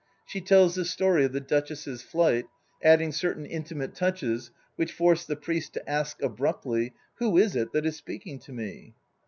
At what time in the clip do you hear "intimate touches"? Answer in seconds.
3.45-4.49